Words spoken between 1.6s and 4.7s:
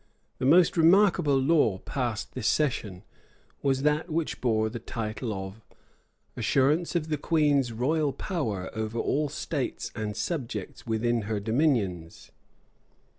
passed this session, was that which bore